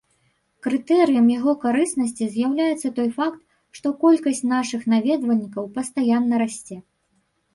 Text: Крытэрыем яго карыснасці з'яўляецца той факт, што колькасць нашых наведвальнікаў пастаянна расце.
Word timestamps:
Крытэрыем 0.65 1.27
яго 1.39 1.51
карыснасці 1.65 2.23
з'яўляецца 2.37 2.87
той 2.97 3.09
факт, 3.19 3.37
што 3.79 3.87
колькасць 4.03 4.41
нашых 4.55 4.81
наведвальнікаў 4.93 5.63
пастаянна 5.77 6.35
расце. 6.43 6.75